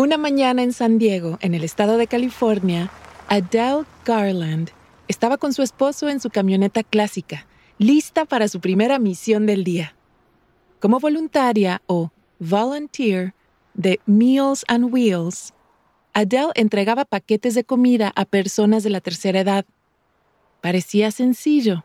[0.00, 2.90] Una mañana en San Diego, en el estado de California,
[3.28, 4.70] Adele Garland
[5.08, 7.44] estaba con su esposo en su camioneta clásica,
[7.76, 9.94] lista para su primera misión del día.
[10.80, 13.34] Como voluntaria o volunteer
[13.74, 15.52] de Meals and Wheels,
[16.14, 19.66] Adele entregaba paquetes de comida a personas de la tercera edad.
[20.62, 21.84] Parecía sencillo,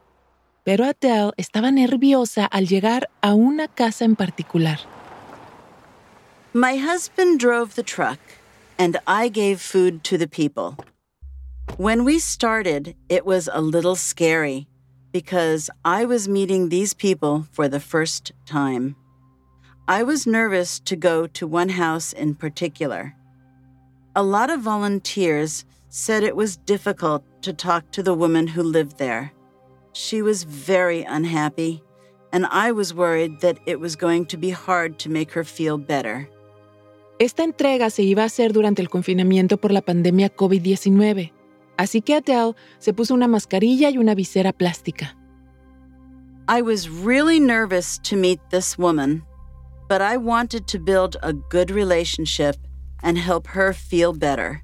[0.63, 4.94] pero Adele estaba nerviosa al llegar a una casa en particular.
[6.55, 8.17] My husband drove the truck,
[8.79, 10.77] and I gave food to the people.
[11.75, 14.69] When we started, it was a little scary
[15.11, 18.95] because I was meeting these people for the first time.
[19.89, 23.17] I was nervous to go to one house in particular.
[24.15, 28.97] A lot of volunteers said it was difficult to talk to the woman who lived
[28.97, 29.33] there.
[29.91, 31.83] She was very unhappy,
[32.31, 35.77] and I was worried that it was going to be hard to make her feel
[35.77, 36.29] better.
[37.17, 41.31] Esta entrega se iba a hacer durante el confinamiento por la pandemia COVID-19,
[41.77, 45.15] así que Adele se puso una mascarilla y una visera plástica.
[46.49, 49.23] I was really nervous to meet this woman,
[49.87, 52.57] but I wanted to build a good relationship
[53.01, 54.61] and help her feel better.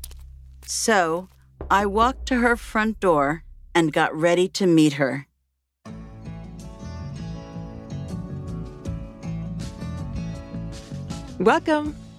[0.65, 1.29] So,
[1.69, 5.25] I walked to her front door and got ready to meet her.
[11.39, 11.95] Welcome.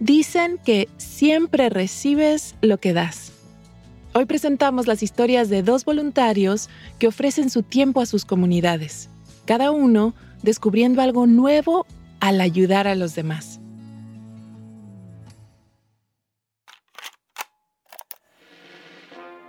[0.00, 3.32] Dicen que siempre recibes lo que das.
[4.14, 9.10] Hoy presentamos las historias de dos voluntarios que ofrecen su tiempo a sus comunidades,
[9.44, 11.86] cada uno descubriendo algo nuevo
[12.18, 13.60] al ayudar a los demás.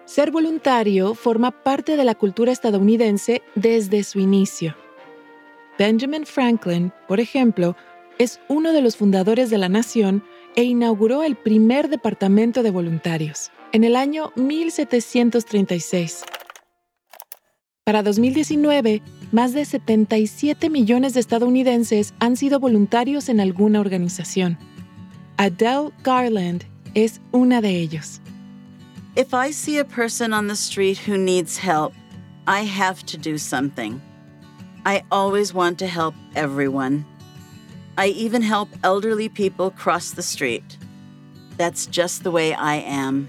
[0.04, 4.75] Ser voluntario forma parte de la cultura estadounidense desde su inicio.
[5.80, 7.78] Benjamin Franklin, por ejemplo,
[8.18, 10.24] es uno de los fundadores de la nación
[10.56, 16.23] e inauguró el primer departamento de voluntarios en el año 1736.
[17.84, 19.01] Para 2019,
[19.31, 24.57] más de 77 millones de estadounidenses han sido voluntarios en alguna organización.
[25.38, 26.63] Adele Garland
[26.94, 28.22] es una de ellos.
[29.16, 31.94] If I see a person on the street who needs help,
[32.47, 34.01] I have to do something.
[34.85, 37.06] I always want to help everyone.
[38.01, 40.63] I even help elderly people cross the street.
[41.57, 43.28] That's just the way I am.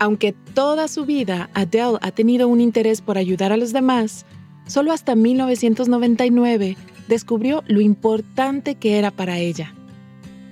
[0.00, 4.26] Aunque toda su vida Adele ha tenido un interés por ayudar a los demás,
[4.66, 6.76] solo hasta 1999
[7.08, 9.72] descubrió lo importante que era para ella.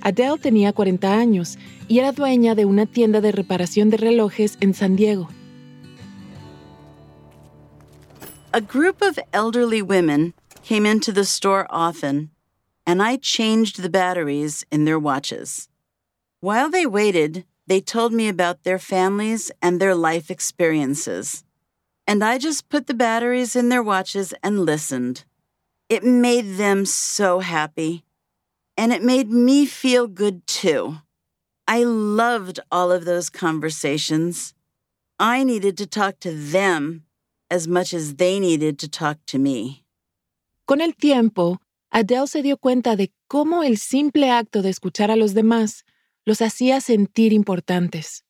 [0.01, 4.73] Adele tenía 40 años y era dueña de una tienda de reparación de relojes en
[4.73, 5.29] San Diego.
[8.53, 10.33] A group of elderly women
[10.67, 12.31] came into the store often
[12.87, 15.67] and I changed the batteries in their watches.
[16.39, 21.43] While they waited, they told me about their families and their life experiences.
[22.07, 25.25] And I just put the batteries in their watches and listened.
[25.89, 28.05] It made them so happy.
[28.77, 30.99] And it made me feel good too.
[31.67, 34.53] I loved all of those conversations.
[35.19, 37.03] I needed to talk to them
[37.51, 39.83] as much as they needed to talk to me.
[40.65, 41.59] Con el tiempo,
[41.89, 45.85] Adele se dio cuenta de cómo el simple acto de escuchar a los demás
[46.25, 48.25] los hacía sentir importantes.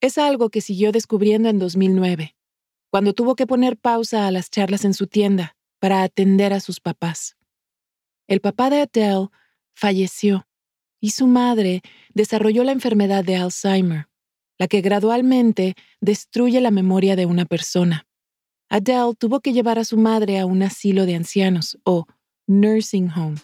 [0.00, 2.36] Es algo que siguió descubriendo en 2009,
[2.90, 6.80] cuando tuvo que poner pausa a las charlas en su tienda para atender a sus
[6.80, 7.36] papás.
[8.26, 9.28] El papá de Adele
[9.74, 10.46] falleció
[11.00, 11.82] y su madre
[12.14, 14.08] desarrolló la enfermedad de Alzheimer,
[14.58, 18.06] la que gradualmente destruye la memoria de una persona.
[18.68, 22.06] Adele tuvo que llevar a su madre a un asilo de ancianos o
[22.48, 23.40] nursing home.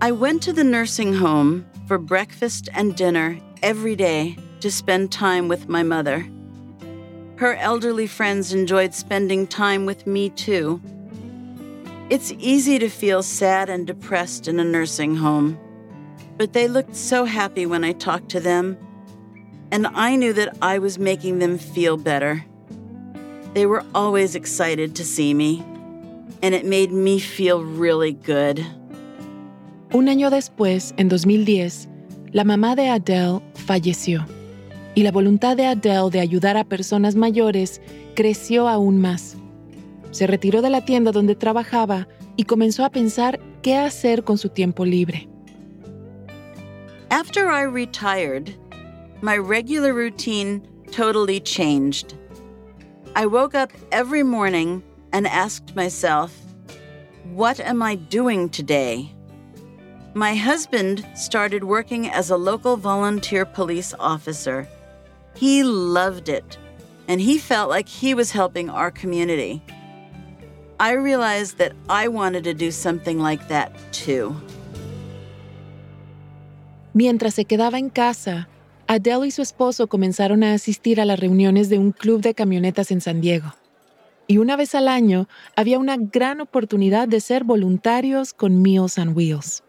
[0.00, 5.48] I went to the nursing home for breakfast and dinner every day to spend time
[5.48, 6.26] with my mother.
[7.36, 10.80] Her elderly friends enjoyed spending time with me too.
[12.08, 15.58] It's easy to feel sad and depressed in a nursing home,
[16.36, 18.78] but they looked so happy when I talked to them,
[19.72, 22.44] and I knew that I was making them feel better.
[23.54, 25.64] They were always excited to see me
[26.42, 28.60] and it made me feel really good.
[29.92, 31.88] Un año después, en 2010,
[32.32, 34.26] la mamá de Adele falleció
[34.94, 37.80] y la voluntad de Adele de ayudar a personas mayores
[38.14, 39.36] creció aún más.
[40.10, 44.48] Se retiró de la tienda donde trabajaba y comenzó a pensar qué hacer con su
[44.48, 45.28] tiempo libre.
[47.10, 48.56] After I retired,
[49.22, 52.14] my regular routine totally changed.
[53.14, 54.82] I woke up every morning
[55.16, 56.30] and asked myself,
[57.32, 59.10] What am I doing today?
[60.12, 64.68] My husband started working as a local volunteer police officer.
[65.34, 66.58] He loved it,
[67.08, 69.62] and he felt like he was helping our community.
[70.78, 74.36] I realized that I wanted to do something like that too.
[76.92, 78.48] Mientras se quedaba en casa,
[78.86, 82.90] Adele y su esposo comenzaron a asistir a las reuniones de un club de camionetas
[82.90, 83.54] en San Diego.
[84.28, 89.16] Y una vez al año había una gran oportunidad de ser voluntarios con Meals on
[89.16, 89.62] Wheels.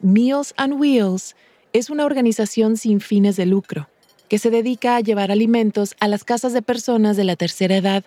[0.00, 1.36] Meals on Wheels
[1.72, 3.88] es una organización sin fines de lucro
[4.28, 8.04] que se dedica a llevar alimentos a las casas de personas de la tercera edad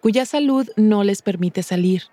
[0.00, 2.04] cuya salud no les permite salir.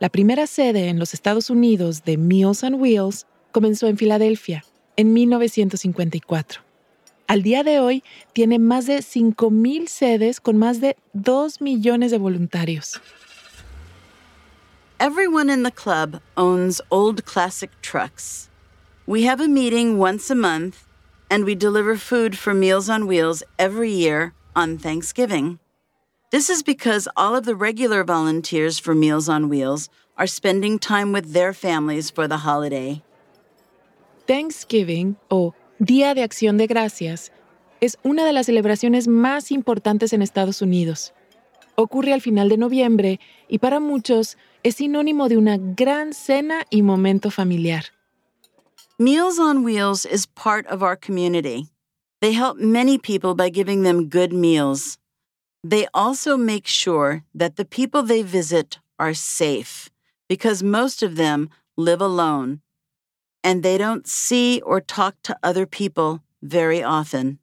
[0.00, 4.64] La primera sede en los Estados Unidos de Meals on Wheels comenzó en Filadelfia
[4.96, 6.69] en 1954.
[7.30, 12.18] Al día de hoy tiene más de 5.000 sedes con más de 2 millones de
[12.18, 12.98] voluntarios.
[14.98, 18.50] Everyone in the club owns old classic trucks.
[19.06, 20.88] We have a meeting once a month,
[21.30, 25.60] and we deliver food for Meals on Wheels every year on Thanksgiving.
[26.32, 29.88] This is because all of the regular volunteers for Meals on Wheels
[30.18, 33.04] are spending time with their families for the holiday.
[34.26, 37.32] Thanksgiving o Día de Acción de Gracias
[37.80, 41.14] es una de las celebraciones más importantes en Estados Unidos.
[41.74, 43.18] Ocurre al final de noviembre
[43.48, 47.84] y para muchos es sinónimo de una gran cena y momento familiar.
[48.98, 51.70] Meals on Wheels is part of our community.
[52.20, 54.98] They help many people by giving them good meals.
[55.66, 59.88] They also make sure that the people they visit are safe
[60.28, 61.48] because most of them
[61.78, 62.60] live alone
[63.42, 67.38] and they don't see or talk to other people very often.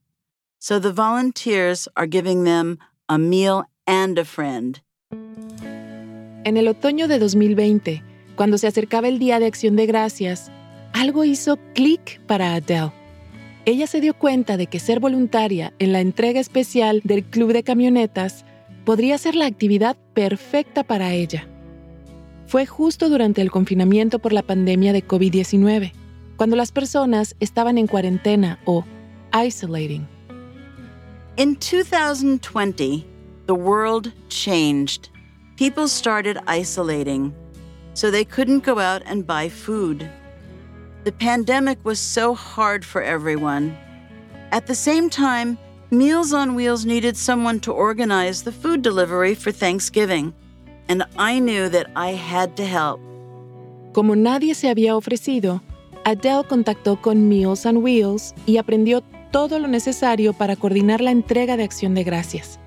[0.60, 4.82] So the volunteers are giving them a meal and a friend.
[6.44, 8.04] En el otoño de 2020,
[8.36, 10.52] cuando se acercaba el Día de Acción de Gracias,
[10.94, 12.92] algo hizo clic para Adele.
[13.66, 17.64] Ella se dio cuenta de que ser voluntaria en la entrega especial del Club de
[17.64, 18.46] Camionetas
[18.86, 21.48] podría ser la actividad perfecta para ella.
[22.48, 25.92] Fue justo durante el confinamiento por la pandemia de COVID-19,
[26.38, 28.86] cuando las personas estaban en cuarentena o
[29.34, 30.08] isolating.
[31.36, 33.06] In 2020,
[33.48, 35.10] the world changed.
[35.58, 37.34] People started isolating,
[37.94, 40.10] so they couldn't go out and buy food.
[41.04, 43.76] The pandemic was so hard for everyone.
[44.54, 45.58] At the same time,
[45.92, 50.34] Meals on Wheels needed someone to organize the food delivery for Thanksgiving,
[50.90, 53.00] and I knew that I had to help.
[53.94, 55.62] Como nadie se había ofrecido,
[56.06, 59.02] Adele contactó con Meals on Wheels y aprendió
[59.32, 62.60] todo lo necesario para coordinar la entrega de acción de gracias.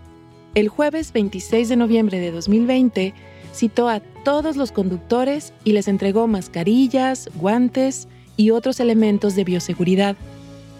[0.54, 3.14] El jueves 26 de noviembre de 2020,
[3.54, 10.16] citó a todos los conductores y les entregó mascarillas, guantes y otros elementos de bioseguridad.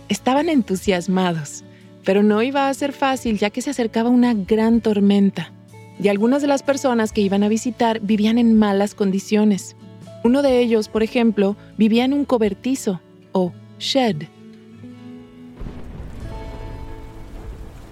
[0.09, 1.65] Estaban entusiasmados,
[2.05, 5.53] pero no iba a ser fácil ya que se acercaba una gran tormenta
[6.03, 9.77] y algunas de las personas que iban a visitar vivían en malas condiciones.
[10.25, 13.01] Uno de ellos, por ejemplo, vivía en un cobertizo
[13.33, 14.29] o shed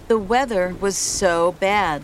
[0.08, 2.02] The weather was so bad,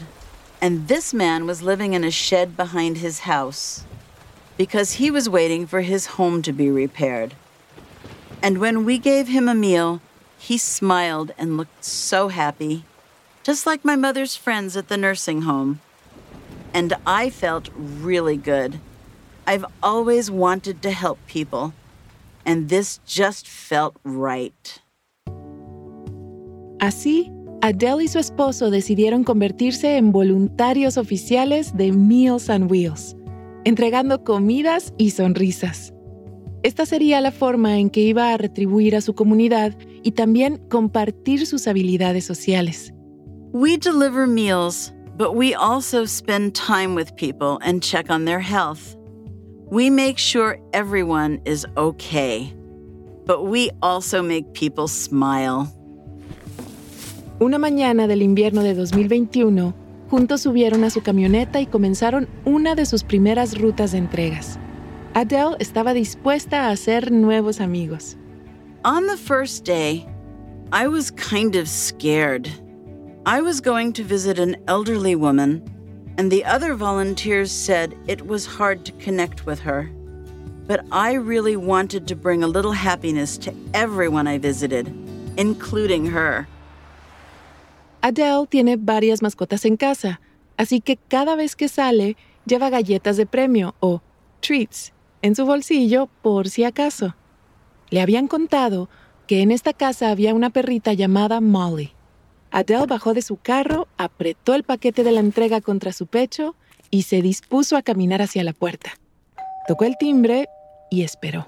[0.60, 3.84] and this man was living in a shed behind his house
[4.58, 7.32] because he was waiting for his home to be repaired.
[8.42, 10.02] And when we gave him a meal,
[10.36, 12.84] he smiled and looked so happy,
[13.42, 15.80] just like my mother's friends at the nursing home.
[16.74, 17.70] And I felt
[18.02, 18.78] really good.
[19.46, 21.72] I've always wanted to help people,
[22.44, 24.80] and this just felt right.
[26.80, 27.30] Así,
[27.62, 33.16] Adele y su esposo decidieron convertirse en voluntarios oficiales de Meals on Wheels,
[33.64, 35.94] entregando comidas y sonrisas.
[36.62, 41.46] Esta sería la forma en que iba a retribuir a su comunidad y también compartir
[41.46, 42.92] sus habilidades sociales.
[43.52, 48.96] We deliver meals, but we also spend time with people and check on their health.
[49.70, 52.52] We make sure everyone is okay,
[53.24, 55.68] but we also make people smile.
[57.40, 59.74] Una mañana del invierno de 2021,
[60.10, 64.58] juntos subieron a su camioneta y comenzaron una de sus primeras rutas de entregas.
[65.14, 68.16] Adele estaba dispuesta a hacer nuevos amigos.
[68.84, 70.06] On the first day,
[70.72, 72.50] I was kind of scared.
[73.26, 75.62] I was going to visit an elderly woman,
[76.18, 79.90] and the other volunteers said it was hard to connect with her.
[80.66, 84.92] But I really wanted to bring a little happiness to everyone I visited,
[85.38, 86.46] including her.
[88.02, 90.20] Adele tiene varias mascotas en casa,
[90.58, 94.02] así que cada vez que sale lleva galletas de premio o
[94.42, 97.14] treats en su bolsillo por si acaso.
[97.88, 98.90] Le habían contado
[99.26, 101.93] que en esta casa había una perrita llamada Molly.
[102.54, 106.54] Adele bajó de su carro, apretó el paquete de la entrega contra su pecho
[106.88, 108.92] y se dispuso a caminar hacia la puerta.
[109.66, 110.46] Tocó el timbre
[110.88, 111.46] y esperó.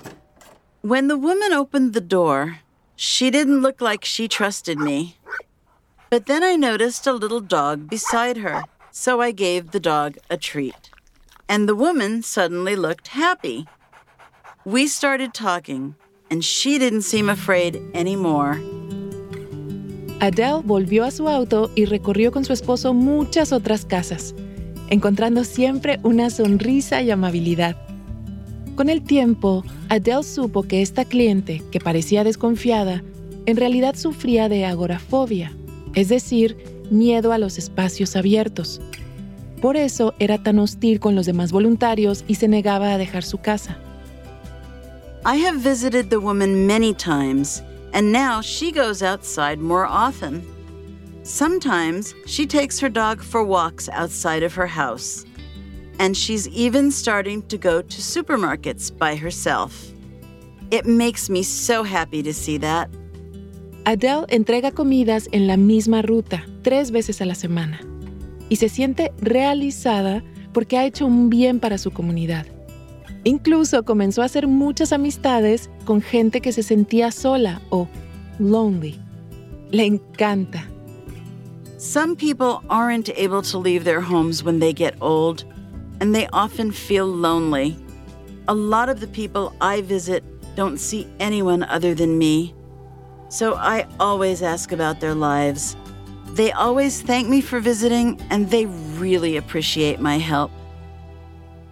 [0.82, 2.58] When the woman opened the door,
[2.96, 5.16] she didn't look like she trusted me.
[6.10, 10.36] But then I noticed a little dog beside her, so I gave the dog a
[10.36, 10.90] treat.
[11.48, 13.68] And the woman suddenly looked happy.
[14.64, 15.94] We started talking,
[16.32, 18.58] and she didn't seem afraid anymore.
[20.20, 24.34] Adele volvió a su auto y recorrió con su esposo muchas otras casas,
[24.88, 27.76] encontrando siempre una sonrisa y amabilidad.
[28.76, 33.02] Con el tiempo, Adele supo que esta cliente, que parecía desconfiada,
[33.44, 35.52] en realidad sufría de agorafobia,
[35.94, 36.56] es decir,
[36.90, 38.80] miedo a los espacios abiertos.
[39.60, 43.38] Por eso era tan hostil con los demás voluntarios y se negaba a dejar su
[43.38, 43.78] casa.
[45.24, 47.62] I have visited the woman many times,
[47.96, 50.44] and now she goes outside more often.
[51.22, 55.24] Sometimes she takes her dog for walks outside of her house,
[55.98, 59.90] and she's even starting to go to supermarkets by herself.
[60.70, 62.90] It makes me so happy to see that.
[63.86, 67.80] Adele entrega comidas en la misma ruta tres veces a la semana
[68.50, 70.22] y se siente realizada
[70.52, 72.55] porque ha hecho un bien para su comunidad.
[73.26, 77.88] Incluso comenzó a hacer muchas amistades con gente que se sentía sola o
[78.38, 79.00] lonely.
[79.72, 80.64] Le encanta.
[81.76, 85.44] Some people aren't able to leave their homes when they get old,
[86.00, 87.76] and they often feel lonely.
[88.46, 90.22] A lot of the people I visit
[90.54, 92.54] don't see anyone other than me.
[93.28, 95.76] So I always ask about their lives.
[96.36, 98.66] They always thank me for visiting, and they
[99.00, 100.52] really appreciate my help.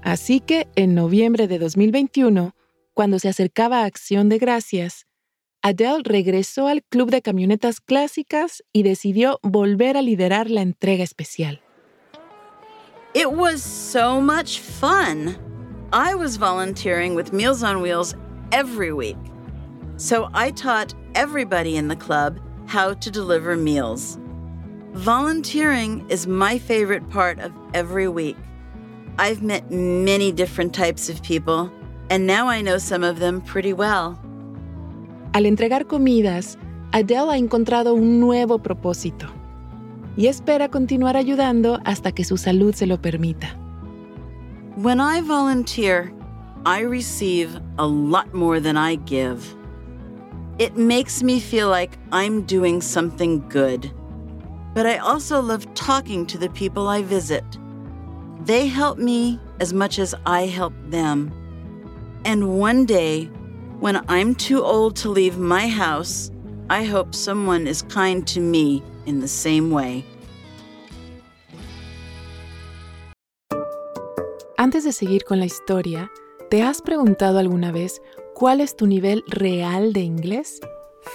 [0.05, 2.55] Así que en noviembre de 2021,
[2.93, 5.07] cuando se acercaba Acción de Gracias,
[5.63, 11.63] Adele regresó al Club de Camionetas Clásicas y decidió volver a liderar la entrega especial.
[13.15, 15.39] It was so much fun.
[15.91, 18.15] I was volunteering with Meals on Wheels
[18.53, 19.17] every week.
[19.97, 24.19] So I taught everybody in the club how to deliver meals.
[24.93, 28.37] Volunteering is my favorite part of every week.
[29.19, 31.71] I've met many different types of people,
[32.11, 34.19] and now I know some of them pretty well.
[35.35, 36.57] Al entregar comidas,
[36.93, 39.27] Adele ha encontrado un nuevo propósito
[40.17, 43.57] y espera continuar ayudando hasta que su salud se lo permita.
[44.77, 46.13] When I volunteer,
[46.67, 49.55] I receive a lot more than I give.
[50.59, 53.91] It makes me feel like I'm doing something good.
[54.75, 57.45] But I also love talking to the people I visit.
[58.45, 61.33] They help me as much as I help them.
[62.27, 63.31] And one day,
[63.81, 66.31] when I'm too old to leave my house,
[66.69, 70.05] I hope someone is kind to me in the same way.
[74.59, 76.11] Antes de seguir con la historia,
[76.51, 78.01] ¿te has preguntado alguna vez
[78.35, 80.61] cuál es tu nivel real de inglés?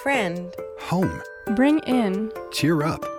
[0.03, 0.51] Friend.
[0.89, 1.21] Home.
[1.55, 2.31] Bring in.
[2.51, 3.18] Cheer up.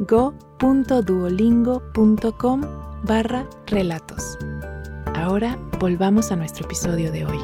[0.00, 2.62] go.duolingo.com
[3.04, 4.38] barra relatos.
[5.14, 7.38] Ahora volvamos a nuestro episodio de hoy.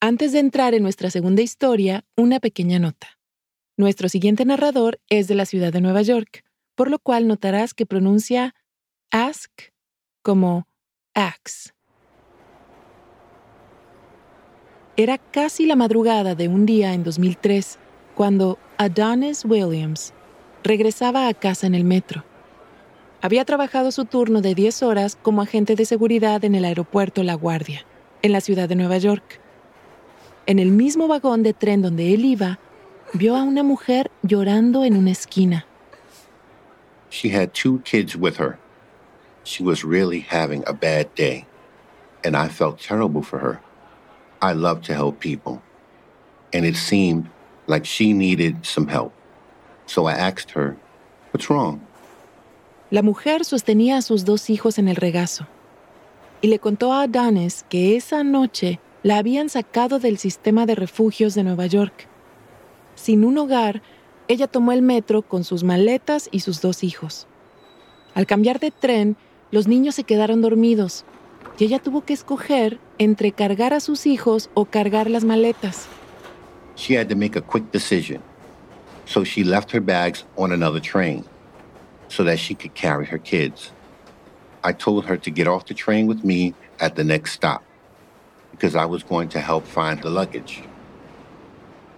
[0.00, 3.18] Antes de entrar en nuestra segunda historia, una pequeña nota.
[3.76, 7.86] Nuestro siguiente narrador es de la ciudad de Nueva York, por lo cual notarás que
[7.86, 8.54] pronuncia
[9.10, 9.50] ask
[10.22, 10.66] como
[11.14, 11.72] axe.
[14.98, 17.78] Era casi la madrugada de un día en 2003
[18.16, 20.12] cuando Adonis Williams
[20.64, 22.24] regresaba a casa en el metro.
[23.22, 27.34] Había trabajado su turno de 10 horas como agente de seguridad en el aeropuerto La
[27.34, 27.86] Guardia,
[28.22, 29.38] en la ciudad de Nueva York.
[30.46, 32.58] En el mismo vagón de tren donde él iba,
[33.12, 35.64] vio a una mujer llorando en una esquina.
[37.08, 38.58] She had two kids with her.
[39.44, 41.46] She was really having a bad day,
[42.24, 43.60] and I felt terrible for her.
[44.40, 45.60] I love to help people,
[46.52, 47.28] and it seemed
[47.66, 49.12] like she needed some help.
[49.86, 50.76] So I asked her,
[51.32, 51.80] What's wrong?
[52.90, 55.46] La mujer sostenía a sus dos hijos en el regazo
[56.40, 61.34] y le contó a Adonis que esa noche la habían sacado del sistema de refugios
[61.34, 62.06] de Nueva York.
[62.94, 63.82] Sin un hogar,
[64.28, 67.26] ella tomó el metro con sus maletas y sus dos hijos.
[68.14, 69.16] Al cambiar de tren,
[69.50, 71.04] los niños se quedaron dormidos
[71.58, 75.86] y ella tuvo que escoger entre cargar a sus hijos o cargar las maletas.
[76.76, 78.22] She had to make a quick decision,
[79.06, 81.24] so she left her bags on another train
[82.08, 83.72] so that she could carry her kids.
[84.64, 87.62] I told her to get off the train with me at the next stop
[88.50, 90.62] because I was going to help find the luggage.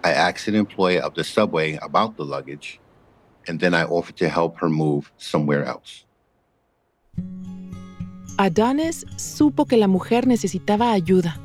[0.02, 2.80] I asked an employee of the subway about the luggage,
[3.46, 6.04] and then I offered to help her move somewhere else.
[8.40, 11.38] Adonis supo que la mujer necesitaba ayuda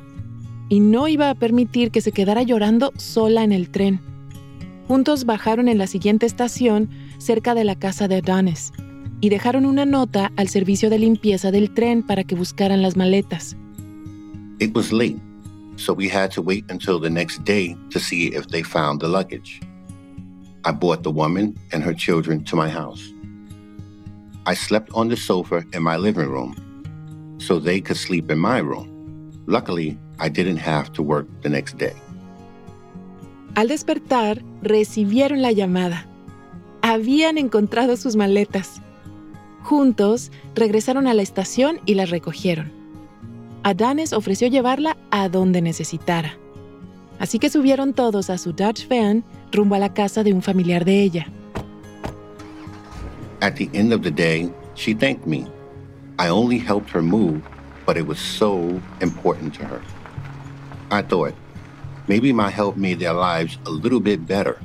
[0.70, 4.00] y no iba a permitir que se quedara llorando sola en el tren.
[4.88, 8.72] Juntos bajaron en la siguiente estación cerca de la casa de Adonis
[9.20, 13.58] y dejaron una nota al servicio de limpieza del tren para que buscaran las maletas.
[14.62, 15.20] It was late,
[15.76, 19.10] so we had to wait until the next day to see if they found the
[19.10, 19.60] luggage.
[20.64, 23.04] I brought the woman and her children to my house.
[24.46, 26.56] I slept on the sofa in my living room
[27.38, 28.88] so they could sleep in my room.
[29.48, 31.94] Luckily, I didn't have to work the next day.
[33.56, 36.06] Al despertar, recibieron la llamada.
[36.82, 38.82] Habían encontrado sus maletas.
[39.64, 42.72] Juntos, regresaron a la estación y las recogieron.
[43.64, 46.38] Adanes ofreció llevarla a donde necesitara.
[47.18, 50.86] Así que subieron todos a su Dodge van rumbo a la casa de un familiar
[50.86, 51.28] de ella.
[53.42, 55.46] At the end of the day, she thanked me.
[56.18, 57.46] I only helped her move,
[57.86, 59.82] but it was so important to her.
[60.90, 61.34] I thought,
[62.08, 64.60] maybe my help made their lives a little bit better.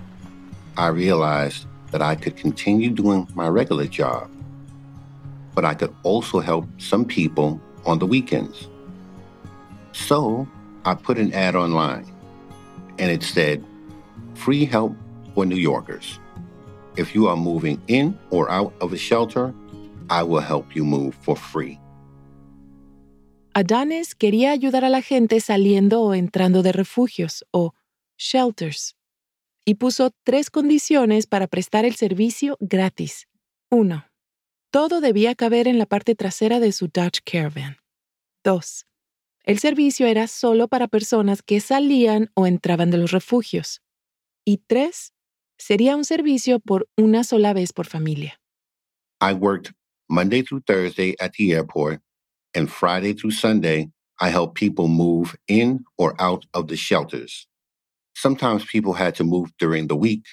[0.77, 4.31] I realized that I could continue doing my regular job,
[5.55, 8.69] but I could also help some people on the weekends.
[9.93, 10.47] So
[10.85, 12.07] I put an ad online,
[12.99, 13.65] and it said,
[14.35, 14.95] free help
[15.35, 16.21] for New Yorkers.
[16.97, 19.53] If you are moving in or out of a shelter,
[20.11, 21.79] I will help you move for free.
[23.55, 27.75] Adanes quería ayudar a la gente saliendo o entrando de refugios o
[28.19, 28.97] shelters
[29.65, 33.29] y puso tres condiciones para prestar el servicio gratis.
[33.71, 34.05] 1.
[34.71, 37.77] Todo debía caber en la parte trasera de su Dodge Caravan.
[38.45, 38.87] 2.
[39.45, 43.81] El servicio era solo para personas que salían o entraban de los refugios.
[44.45, 45.13] Y 3.
[45.59, 48.41] Sería un servicio por una sola vez por familia.
[49.21, 49.75] I worked
[50.11, 52.01] Monday through Thursday at the airport,
[52.53, 57.47] and Friday through Sunday, I helped people move in or out of the shelters.
[58.17, 60.25] Sometimes people had to move during the week,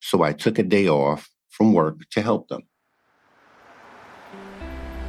[0.00, 2.62] so I took a day off from work to help them.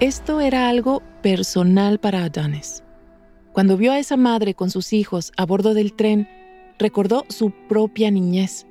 [0.02, 2.84] Esto era algo personal para Adonis.
[3.54, 6.28] Cuando vio a esa madre con sus hijos a bordo del tren,
[6.78, 8.66] recordó su propia niñez.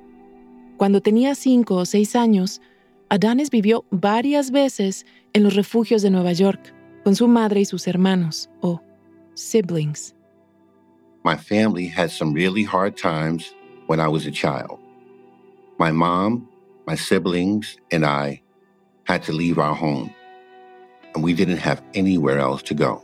[0.77, 2.61] Cuando tenía cinco o seis años,
[3.11, 7.87] Adonis vivió varias veces en los refugios de Nueva York con su madre y sus
[7.87, 8.81] hermanos, o
[9.33, 10.13] siblings.
[11.23, 13.53] My family had some really hard times
[13.87, 14.79] when I was a child.
[15.79, 16.47] My mom,
[16.85, 18.41] my siblings, and I
[19.05, 20.13] had to leave our home,
[21.15, 23.03] and we didn't have anywhere else to go.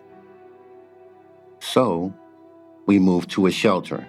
[1.62, 2.14] So,
[2.86, 4.08] we moved to a shelter.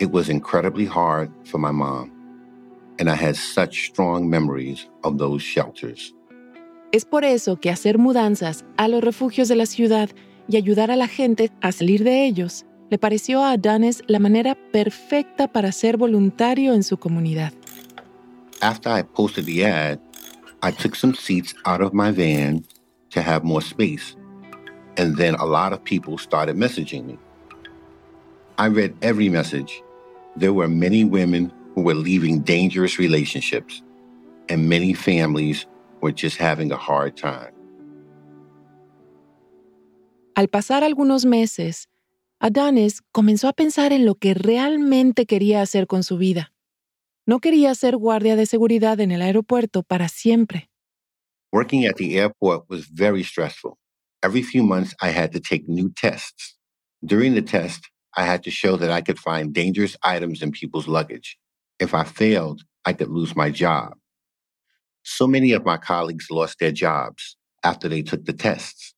[0.00, 2.10] It was incredibly hard for my mom,
[2.98, 6.14] and I had such strong memories of those shelters.
[6.92, 10.10] Es por eso que hacer mudanzas a los refugios de la ciudad
[10.48, 14.56] y ayudar a la gente a salir de ellos le pareció a Adonis la manera
[14.72, 17.52] perfecta para ser voluntario en su comunidad.
[18.62, 20.00] After I posted the ad,
[20.62, 22.64] I took some seats out of my van
[23.10, 24.16] to have more space,
[24.96, 27.18] and then a lot of people started messaging me.
[28.56, 29.82] I read every message.
[30.36, 33.82] There were many women who were leaving dangerous relationships,
[34.48, 35.66] and many families
[36.00, 37.52] were just having a hard time.
[40.34, 41.88] Al pasar algunos meses,
[42.40, 46.52] Adonis comenzó a pensar en lo que realmente quería hacer con su vida.
[47.26, 50.68] No quería ser guardia de seguridad en el aeropuerto para siempre.
[51.52, 53.78] Working at the airport was very stressful.
[54.22, 56.56] Every few months, I had to take new tests.
[57.04, 57.84] During the test,
[58.16, 61.38] I had to show that I could find dangerous items in people's luggage.
[61.78, 63.94] If I failed, I could lose my job.
[65.02, 68.94] So many of my colleagues lost their jobs after they took the tests.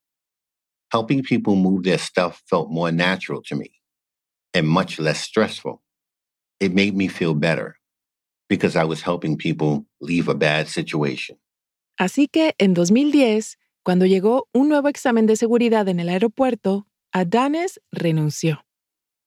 [0.90, 3.70] Helping people move their stuff felt more natural to me
[4.54, 5.82] and much less stressful.
[6.60, 7.76] It made me feel better
[8.48, 11.36] because I was helping people leave a bad situation.
[11.98, 17.80] Así que en 2010, cuando llegó un nuevo examen de seguridad en el aeropuerto, Adonis
[17.90, 18.64] renunció.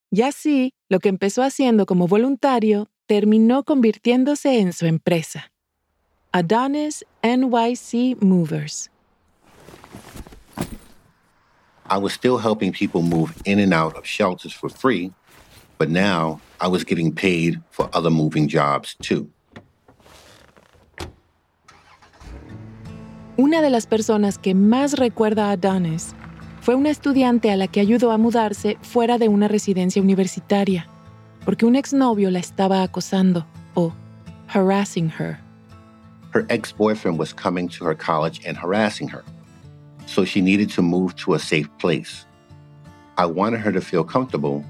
[0.09, 5.51] Y así, lo que empezó haciendo como voluntario terminó convirtiéndose en su empresa.
[6.31, 8.89] Adonis NYC Movers.
[11.89, 15.11] I was still helping people move in and out of shelters for free,
[15.77, 19.27] but now I was getting paid for other moving jobs too.
[23.37, 26.15] Una de las personas que más recuerda a Adonis
[26.61, 30.87] fue una estudiante a la que ayudó a mudarse fuera de una residencia universitaria,
[31.45, 33.93] porque un exnovio la estaba acosando o
[34.47, 35.39] harassing her.
[36.31, 39.23] Her ex boyfriend was coming to her college and harassing her,
[40.05, 42.25] so she needed to move to a safe place.
[43.17, 44.63] I wanted her to feel comfortable,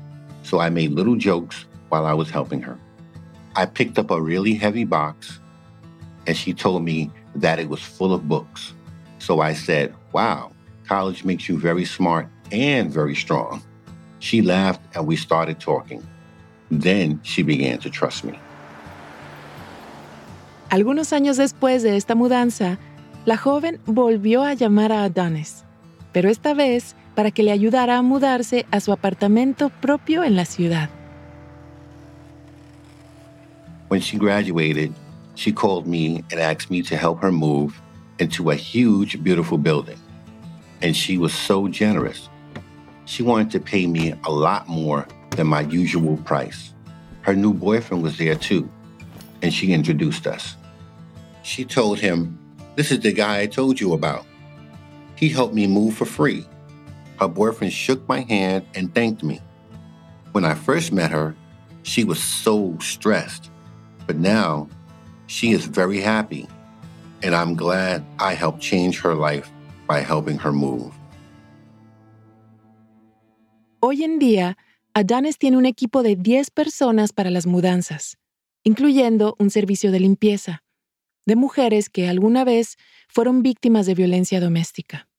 [0.44, 2.78] so I made little jokes while I was helping her.
[3.56, 5.40] I picked up a really heavy box,
[6.26, 8.74] and she told me that it was full of books.
[9.20, 10.52] So I said, Wow,
[10.88, 13.62] college makes you very smart and very strong.
[14.20, 16.06] She laughed and we started talking.
[16.72, 18.40] Then she began to trust me.
[20.70, 22.80] Algunos años después de esta mudanza,
[23.26, 25.66] la joven volvió a llamar a Adonis,
[26.14, 30.46] pero esta vez para que le ayudara a mudarse a su apartamento propio en la
[30.46, 30.90] ciudad.
[33.90, 34.94] When she graduated,
[35.36, 37.74] she called me and asked me to help her move
[38.20, 39.98] into a huge, beautiful building.
[40.82, 42.30] And she was so generous.
[43.06, 46.74] She wanted to pay me a lot more than my usual price.
[47.22, 48.70] Her new boyfriend was there too,
[49.42, 50.56] and she introduced us.
[51.44, 52.38] She told him,
[52.76, 54.26] This is the guy I told you about.
[55.16, 56.46] He helped me move for free.
[57.20, 59.40] Her boyfriend shook my hand and thanked me.
[60.32, 61.36] When I first met her,
[61.84, 63.52] she was so stressed,
[64.08, 64.70] but now
[65.28, 66.48] she is very happy,
[67.24, 69.52] and I'm glad I helped change her life
[69.88, 70.94] by helping her move.
[73.84, 74.60] Hoy en día,
[74.94, 78.20] Adonis tiene un equipo de 10 personas para las mudanzas,
[78.64, 80.62] incluyendo un servicio de limpieza,
[81.26, 82.78] de mujeres que alguna vez
[83.10, 85.10] fueron víctimas de violencia doméstica.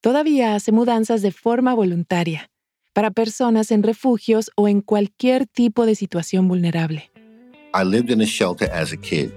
[0.00, 2.50] Todavía hace mudanzas de forma voluntaria,
[2.94, 7.12] para personas en refugios o en cualquier tipo de situación vulnerable.
[7.72, 9.30] I lived in a shelter as a kid,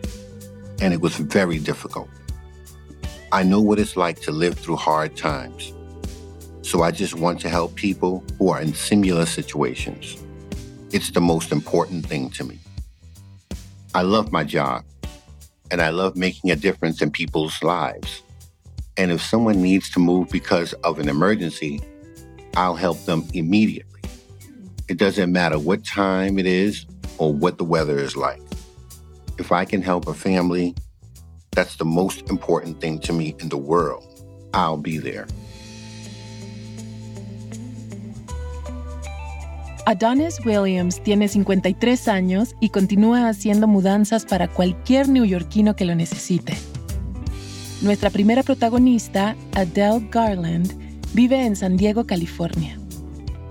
[0.82, 2.08] and it was very difficult.
[3.32, 5.77] I know what it's like to live through hard times.
[6.68, 10.22] So I just want to help people who are in similar situations.
[10.92, 12.60] It's the most important thing to me.
[13.96, 14.84] I love my job,
[15.72, 18.22] and I love making a difference in people's lives.
[18.98, 21.80] And if someone needs to move because of an emergency,
[22.58, 24.02] I'll help them immediately.
[24.90, 26.86] It doesn't matter what time it is
[27.18, 28.42] or what the weather is like.
[29.40, 30.76] If I can help a family,
[31.52, 34.04] that's the most important thing to me in the world.
[34.54, 35.28] I'll be there.
[39.88, 46.58] Adonis Williams tiene 53 años y continúa haciendo mudanzas para cualquier neoyorquino que lo necesite.
[47.82, 50.74] Nuestra primera protagonista, Adele Garland,
[51.14, 52.78] vive en San Diego, California.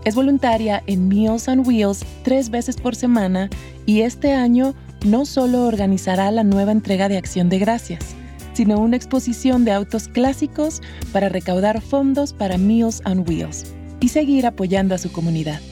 [0.05, 3.49] Es voluntaria en Meals on Wheels tres veces por semana
[3.87, 4.75] y este año
[5.07, 8.15] no solo organizará la nueva entrega de Acción de Gracias,
[8.53, 10.83] sino una exposición de autos clásicos
[11.15, 15.63] para recaudar fondos para Meals on Wheels y seguir apoyando a su comunidad.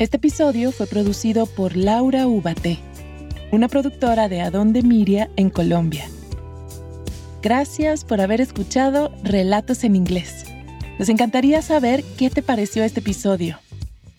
[0.00, 2.78] Este episodio fue producido por Laura Ubaté,
[3.52, 6.08] una productora de Adonde Miria en Colombia.
[7.42, 10.46] Gracias por haber escuchado Relatos en Inglés.
[10.98, 13.58] Nos encantaría saber qué te pareció este episodio.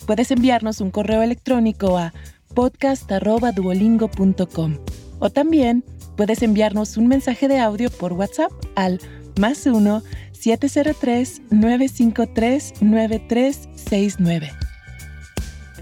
[0.05, 2.13] Puedes enviarnos un correo electrónico a
[2.53, 4.77] podcast.duolingo.com
[5.17, 5.83] o también
[6.15, 8.99] puedes enviarnos un mensaje de audio por WhatsApp al
[9.39, 14.70] más 1 703 953 9369.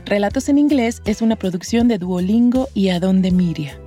[0.09, 3.79] Relatos en Inglés es una producción de Duolingo y Adonde Miria.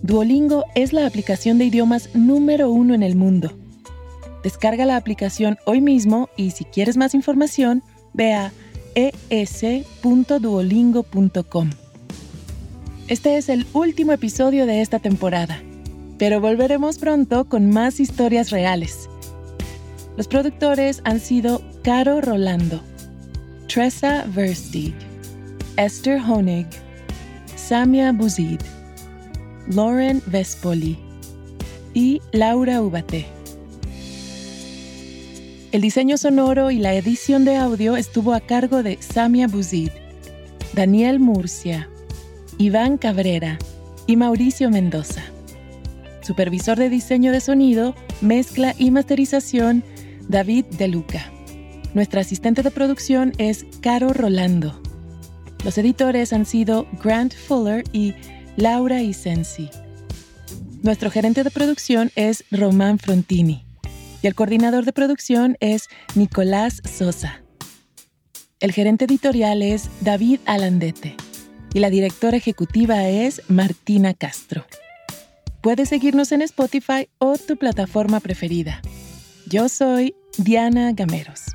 [0.00, 3.52] Duolingo es la aplicación de idiomas número uno en el mundo.
[4.42, 7.82] Descarga la aplicación hoy mismo y si quieres más información,
[8.14, 8.54] ve a
[8.94, 11.70] es.duolingo.com.
[13.08, 15.60] Este es el último episodio de esta temporada,
[16.16, 19.10] pero volveremos pronto con más historias reales.
[20.16, 22.80] Los productores han sido Caro Rolando,
[23.74, 24.94] Tressa Verstig,
[25.76, 26.68] Esther Honig,
[27.56, 28.60] Samia Buzid,
[29.66, 30.96] Lauren Vespoli
[31.92, 33.26] y Laura Ubate.
[35.72, 39.90] El diseño sonoro y la edición de audio estuvo a cargo de Samia Buzid,
[40.74, 41.88] Daniel Murcia,
[42.58, 43.58] Iván Cabrera
[44.06, 45.24] y Mauricio Mendoza.
[46.20, 49.82] Supervisor de diseño de sonido, mezcla y masterización,
[50.28, 51.33] David De Luca.
[51.94, 54.82] Nuestra asistente de producción es Caro Rolando.
[55.64, 58.14] Los editores han sido Grant Fuller y
[58.56, 59.70] Laura Isensi.
[60.82, 63.64] Nuestro gerente de producción es Román Frontini
[64.22, 67.42] y el coordinador de producción es Nicolás Sosa.
[68.58, 71.14] El gerente editorial es David Alandete
[71.74, 74.66] y la directora ejecutiva es Martina Castro.
[75.60, 78.82] Puedes seguirnos en Spotify o tu plataforma preferida.
[79.46, 81.54] Yo soy Diana Gameros.